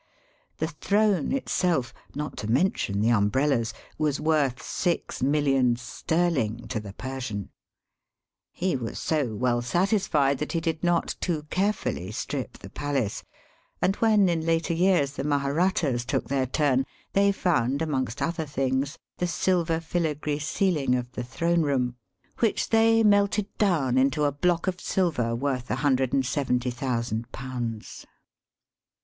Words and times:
The 0.57 0.65
throne 0.69 1.31
itself, 1.31 1.93
not 2.15 2.35
to 2.37 2.47
mention 2.49 3.01
the 3.01 3.11
um 3.11 3.29
brellas, 3.29 3.71
was 3.99 4.19
worth 4.19 4.59
six 4.59 5.21
millions 5.21 5.79
sterling 5.83 6.67
to 6.69 6.79
the 6.79 6.93
Persian. 6.93 7.49
He 8.51 8.75
was 8.75 8.97
so 8.97 9.35
well 9.35 9.61
satisfied 9.61 10.39
that 10.39 10.53
he 10.53 10.59
did 10.59 10.83
not 10.83 11.13
too 11.21 11.43
carefully 11.51 12.09
strip 12.11 12.57
the 12.57 12.71
palace, 12.71 13.23
and 13.79 13.95
when 13.97 14.27
in 14.27 14.43
later 14.43 14.73
years 14.73 15.13
the 15.13 15.23
Maharattas 15.23 16.03
took 16.03 16.29
their 16.29 16.47
turn, 16.47 16.83
they 17.13 17.31
found, 17.31 17.83
amongst 17.83 18.23
other 18.23 18.47
things, 18.47 18.97
the 19.19 19.27
silver 19.27 19.79
filigree 19.79 20.39
ceiUng 20.39 20.97
of 20.97 21.11
the 21.11 21.23
throne 21.23 21.61
room, 21.61 21.95
which 22.39 22.69
they 22.71 22.77
Digitized 22.79 22.79
by 22.79 22.87
VjOOQIC 22.87 22.97
298 22.97 22.97
EAST 22.97 23.03
BY 23.03 23.03
WEST. 23.03 23.05
melted 23.05 23.57
down 23.59 23.97
into 23.99 24.23
a 24.23 24.31
block 24.31 24.65
of 24.65 24.81
silver 24.81 25.35
worth 25.35 25.67
jei70,000. 25.67 27.25